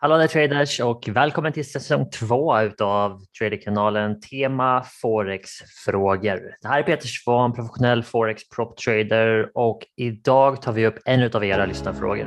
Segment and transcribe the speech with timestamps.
[0.00, 6.56] Hallå där traders och välkommen till säsong två utav Traderkanalen Tema Forex-frågor.
[6.62, 11.30] Det här är Peter Svahn, professionell Forex prop trader och idag tar vi upp en
[11.32, 12.26] av era lyssnarfrågor.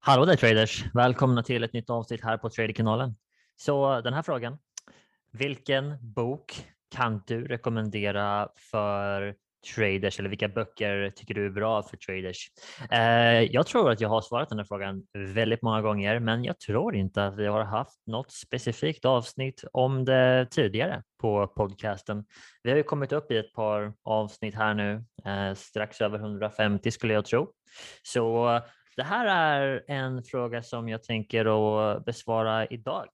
[0.00, 0.84] Hallå där traders!
[0.94, 3.14] Välkomna till ett nytt avsnitt här på Traderkanalen.
[3.56, 4.58] Så den här frågan.
[5.32, 9.34] Vilken bok kan du rekommendera för
[9.74, 12.50] traders eller vilka böcker tycker du är bra för traders?
[12.90, 16.58] Eh, jag tror att jag har svarat den här frågan väldigt många gånger, men jag
[16.58, 22.24] tror inte att vi har haft något specifikt avsnitt om det tidigare på podcasten.
[22.62, 26.90] Vi har ju kommit upp i ett par avsnitt här nu, eh, strax över 150
[26.90, 27.52] skulle jag tro.
[28.02, 28.62] Så eh,
[28.96, 33.06] det här är en fråga som jag tänker att besvara idag.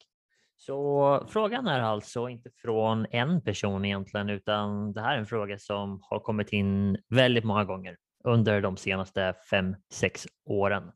[0.66, 5.58] Så frågan är alltså inte från en person egentligen, utan det här är en fråga
[5.58, 10.92] som har kommit in väldigt många gånger under de senaste fem, sex åren.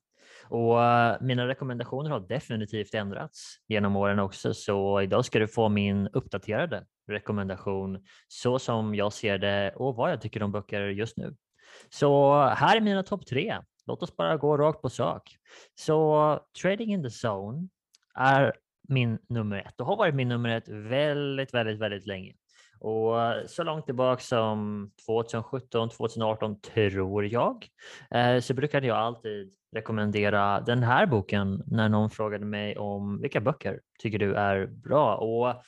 [0.48, 5.68] Och eh, mina rekommendationer har definitivt ändrats genom åren också, så idag ska du få
[5.68, 11.16] min uppdaterade rekommendation så som jag ser det och vad jag tycker om böcker just
[11.16, 11.36] nu.
[11.90, 13.58] Så här är mina topp tre.
[13.86, 15.36] Låt oss bara gå rakt på sak.
[15.74, 17.68] Så Trading in the Zone
[18.14, 18.52] är
[18.88, 22.32] min nummer ett och har varit min nummer ett väldigt, väldigt, väldigt länge.
[22.80, 23.14] Och
[23.46, 27.66] så långt tillbaka som 2017, 2018 tror jag,
[28.10, 33.40] eh, så brukade jag alltid rekommendera den här boken när någon frågade mig om vilka
[33.40, 35.16] böcker tycker du är bra?
[35.16, 35.62] Och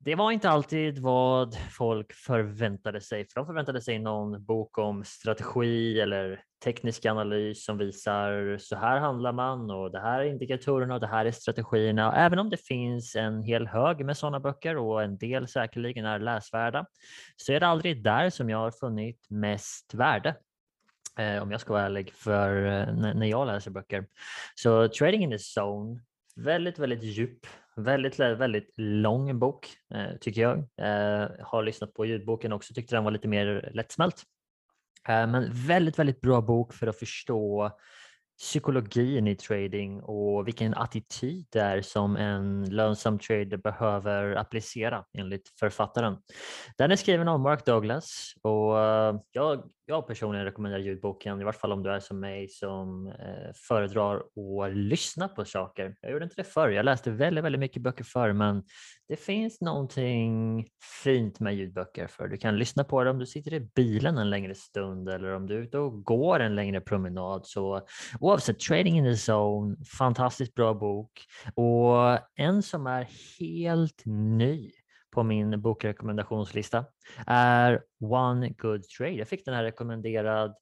[0.00, 5.04] det var inte alltid vad folk förväntade sig, för de förväntade sig någon bok om
[5.04, 10.94] strategi eller teknisk analys som visar så här handlar man och det här är indikatorerna
[10.94, 12.16] och det här är strategierna.
[12.16, 16.18] Även om det finns en hel hög med sådana böcker och en del säkerligen är
[16.18, 16.86] läsvärda
[17.36, 20.36] så är det aldrig där som jag har funnit mest värde
[21.18, 24.06] eh, om jag ska vara ärlig, för eh, när jag läser böcker.
[24.54, 26.00] Så Trading in the Zone,
[26.36, 27.46] väldigt, väldigt djup,
[27.78, 30.58] Väldigt, väldigt lång bok eh, tycker jag.
[30.58, 34.22] Eh, har lyssnat på ljudboken också, tyckte den var lite mer lättsmält.
[35.08, 37.70] Eh, men väldigt, väldigt bra bok för att förstå
[38.38, 45.48] psykologin i trading och vilken attityd det är som en lönsam trader behöver applicera enligt
[45.60, 46.16] författaren.
[46.78, 48.74] Den är skriven av Mark Douglas och
[49.32, 53.52] jag, jag personligen rekommenderar ljudboken, i vart fall om du är som mig som eh,
[53.68, 55.96] föredrar att lyssna på saker.
[56.00, 58.62] Jag gjorde inte det förr, jag läste väldigt, väldigt mycket böcker förr men
[59.08, 60.66] det finns någonting
[61.02, 64.30] fint med ljudböcker för du kan lyssna på det om du sitter i bilen en
[64.30, 67.46] längre stund eller om du är ute och går en längre promenad.
[67.46, 67.80] Så
[68.20, 73.08] oavsett, Trading in the Zone, fantastiskt bra bok och en som är
[73.40, 74.70] helt ny
[75.10, 76.84] på min bokrekommendationslista
[77.26, 79.12] är One Good Trade.
[79.12, 80.54] Jag fick den här rekommenderad,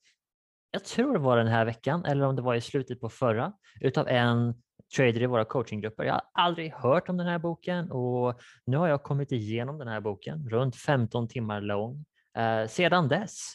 [0.70, 3.52] jag tror det var den här veckan eller om det var i slutet på förra,
[3.80, 4.54] utav en
[4.96, 6.04] trader i våra coachinggrupper.
[6.04, 9.88] Jag har aldrig hört om den här boken och nu har jag kommit igenom den
[9.88, 12.04] här boken, runt 15 timmar lång,
[12.38, 13.54] eh, sedan dess.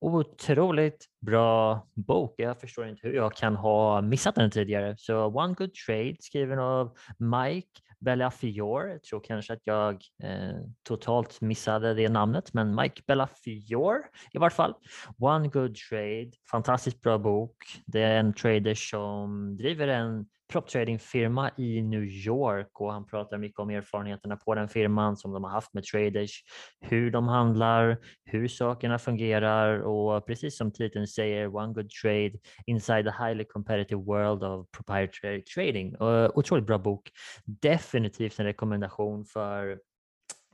[0.00, 2.34] Otroligt bra bok.
[2.36, 4.94] Jag förstår inte hur jag kan ha missat den tidigare.
[4.98, 8.88] Så One Good Trade skriven av Mike Bellafior.
[8.88, 13.96] Jag tror kanske att jag eh, totalt missade det namnet, men Mike Bellafior
[14.32, 14.74] i vart fall.
[15.18, 17.56] One Good Trade, fantastiskt bra bok.
[17.86, 23.58] Det är en trader som driver en proptradingfirma i New York och han pratar mycket
[23.58, 26.42] om erfarenheterna på den firman som de har haft med traders,
[26.80, 32.32] hur de handlar, hur sakerna fungerar och precis som titeln säger, One Good Trade
[32.66, 35.94] Inside the Highly Competitive World of Proprietary Trading.
[36.00, 37.10] Eh, otroligt bra bok.
[37.44, 39.78] Definitivt en rekommendation för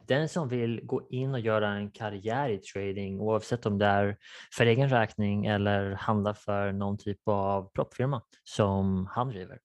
[0.08, 4.16] den som vill gå in och göra en karriär i trading oavsett om det är
[4.56, 9.58] för egen räkning eller handla för någon typ av proppfirma som han driver.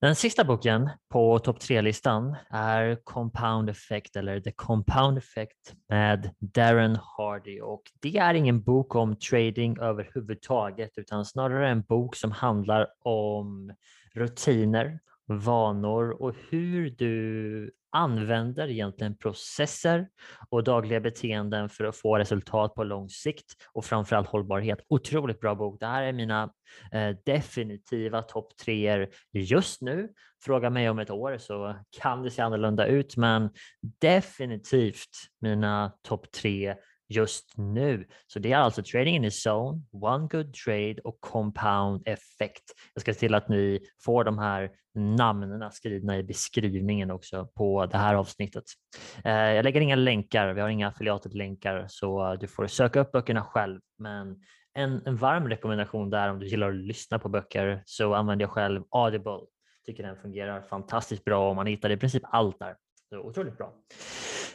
[0.00, 6.98] Den sista boken på topp tre-listan är Compound Effect eller The Compound Effect med Darren
[7.02, 7.60] Hardy.
[7.60, 13.74] Och det är ingen bok om trading överhuvudtaget utan snarare en bok som handlar om
[14.14, 20.08] rutiner, vanor och hur du använder egentligen processer
[20.50, 24.78] och dagliga beteenden för att få resultat på lång sikt och framförallt hållbarhet.
[24.88, 25.80] Otroligt bra bok.
[25.80, 26.52] Det här är mina
[26.92, 30.08] eh, definitiva topp treor just nu.
[30.44, 33.50] Fråga mig om ett år så kan det se annorlunda ut, men
[34.00, 35.10] definitivt
[35.40, 36.74] mina topp tre
[37.08, 38.06] just nu.
[38.26, 42.62] Så det är alltså trading in the zone, one good trade och compound effect.
[42.94, 47.86] Jag ska se till att ni får de här namnen skrivna i beskrivningen också på
[47.86, 48.64] det här avsnittet.
[49.24, 53.12] Eh, jag lägger inga länkar, vi har inga affiliatet länkar så du får söka upp
[53.12, 53.80] böckerna själv.
[53.98, 54.36] Men
[54.74, 58.50] en, en varm rekommendation där om du gillar att lyssna på böcker så använder jag
[58.50, 59.40] själv Audible.
[59.86, 62.76] Tycker den fungerar fantastiskt bra och man hittar i princip allt där.
[63.08, 63.72] Så otroligt bra.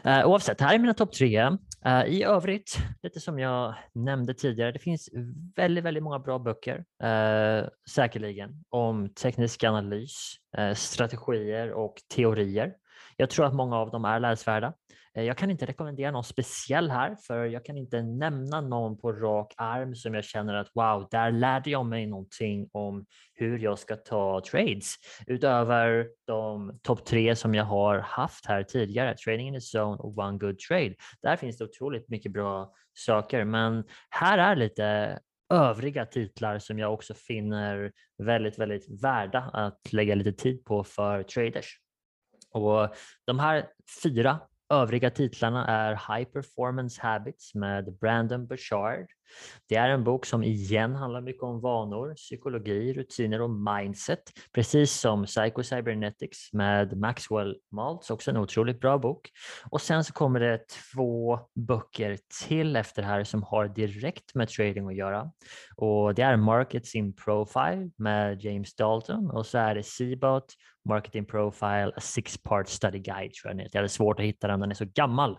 [0.03, 1.37] Eh, oavsett, här är mina topp tre.
[1.85, 5.09] Eh, I övrigt, lite som jag nämnde tidigare, det finns
[5.55, 10.35] väldigt, väldigt många bra böcker, eh, säkerligen, om teknisk analys,
[10.75, 12.73] strategier och teorier.
[13.17, 14.73] Jag tror att många av dem är läsvärda.
[15.15, 19.11] Eh, jag kan inte rekommendera någon speciell här, för jag kan inte nämna någon på
[19.11, 23.79] rak arm som jag känner att wow, där lärde jag mig någonting om hur jag
[23.79, 24.93] ska ta trades
[25.27, 30.17] utöver de topp tre som jag har haft här tidigare, Trading in the Zone och
[30.17, 30.95] One Good Trade.
[31.21, 35.19] Där finns det otroligt mycket bra saker, men här är lite
[35.53, 37.91] övriga titlar som jag också finner
[38.23, 41.79] väldigt, väldigt värda att lägga lite tid på för traders.
[42.51, 43.67] Och de här
[44.03, 49.07] fyra övriga titlarna är High Performance Habits med Brandon Burchard.
[49.69, 54.23] Det är en bok som igen handlar mycket om vanor, psykologi, rutiner och mindset,
[54.53, 59.29] precis som Psycho Cybernetics med Maxwell Maltz, också en otroligt bra bok.
[59.69, 62.17] Och sen så kommer det två böcker
[62.47, 65.31] till efter här som har direkt med trading att göra.
[65.75, 70.53] Och det är Markets in Profile med James Dalton och så är det Seabot
[70.89, 73.77] Marketing Profile, a six part study guide tror jag den heter.
[73.77, 75.31] Jag hade svårt att hitta den, den är så gammal.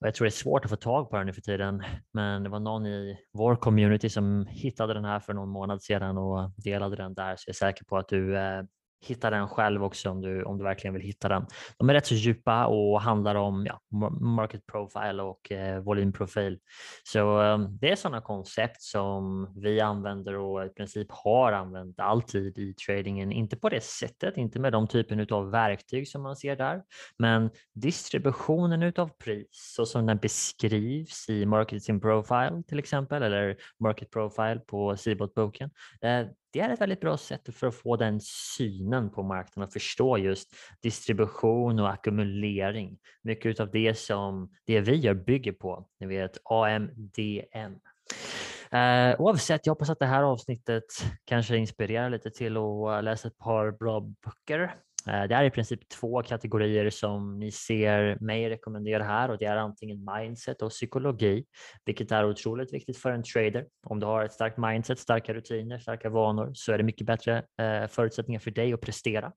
[0.00, 1.82] Och jag tror det är svårt att få tag på den nu för tiden.
[2.12, 3.01] Men det var någon i
[3.32, 7.36] vår community som hittade den här för någon månad sedan och delade den där.
[7.36, 8.62] Så jag är säker på att du eh,
[9.06, 11.46] hitta den själv också om du, om du verkligen vill hitta den.
[11.78, 13.80] De är rätt så djupa och handlar om ja,
[14.20, 16.58] market profile och eh, volymprofil.
[17.04, 22.58] Så eh, det är sådana koncept som vi använder och i princip har använt alltid
[22.58, 23.32] i tradingen.
[23.32, 26.82] Inte på det sättet, inte med de typen av verktyg som man ser där,
[27.18, 34.10] men distributionen utav pris så som den beskrivs i Marketing Profile till exempel eller Market
[34.10, 35.70] Profile på Cbot-boken.
[36.02, 38.20] Eh, det är ett väldigt bra sätt för att få den
[38.56, 42.98] synen på marknaden och förstå just distribution och ackumulering.
[43.22, 47.72] Mycket av det som det vi gör bygger på, ni vet AMDM.
[48.74, 50.84] Uh, eh, oavsett, jag hoppas att det här avsnittet
[51.24, 54.74] kanske inspirerar lite till att läsa ett par bra böcker.
[55.08, 59.44] Eh, det är i princip två kategorier som ni ser mig rekommendera här och det
[59.44, 61.44] är antingen mindset och psykologi,
[61.84, 63.66] vilket är otroligt viktigt för en trader.
[63.86, 67.42] Om du har ett starkt mindset, starka rutiner, starka vanor så är det mycket bättre
[67.60, 69.32] eh, förutsättningar för dig att prestera.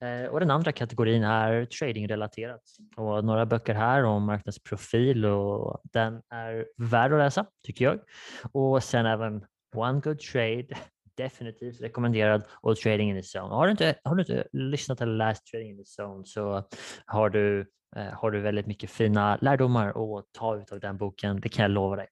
[0.00, 2.62] Eh, och den andra kategorin är tradingrelaterat
[2.96, 8.00] och några böcker här om marknadsprofil och den är värd att läsa tycker jag.
[8.52, 9.44] Och sen även
[9.76, 10.66] One Good Trade
[11.18, 13.54] definitivt rekommenderad och Trading in the Zone.
[13.54, 16.64] Har du inte, har du inte lyssnat eller läst Trading in the Zone så
[17.06, 17.66] har du,
[17.96, 21.62] eh, har du väldigt mycket fina lärdomar att ta ut av den boken, det kan
[21.62, 22.06] jag lova dig.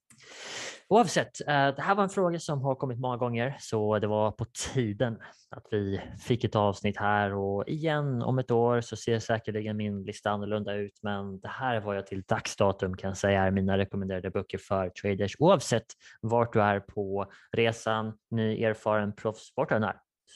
[0.89, 4.31] Oavsett, eh, det här var en fråga som har kommit många gånger så det var
[4.31, 4.45] på
[4.75, 5.19] tiden
[5.51, 10.05] att vi fick ett avsnitt här och igen om ett år så ser säkerligen min
[10.05, 13.79] lista annorlunda ut men det här var jag till dags datum kan säga är mina
[13.79, 15.87] rekommenderade böcker för traders oavsett
[16.21, 19.81] vart du är på resan, ny erfaren proffssportare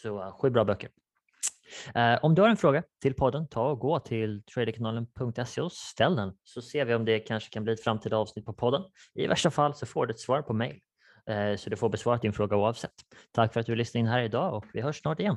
[0.02, 0.90] Så eh, sju bra böcker.
[1.94, 6.16] Eh, om du har en fråga till podden, ta och gå till traderkanalen.se och ställ
[6.16, 8.82] den så ser vi om det kanske kan bli ett framtida avsnitt på podden.
[9.14, 10.80] I värsta fall så får du ett svar på mail
[11.30, 12.94] eh, så du får besvarat din fråga oavsett.
[13.32, 15.36] Tack för att du lyssnade in här idag och vi hörs snart igen.